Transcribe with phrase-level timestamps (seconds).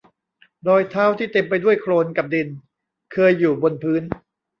[0.67, 2.47] รอยเท้าที่เต็มไปด้วยโคลนกับดิน
[3.13, 4.01] เคยอยู่บนพื้น